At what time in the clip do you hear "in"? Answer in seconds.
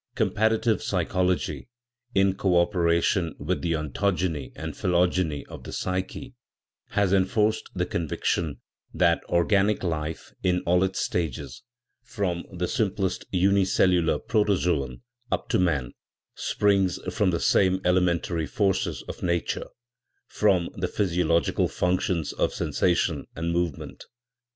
2.15-2.33, 10.41-10.61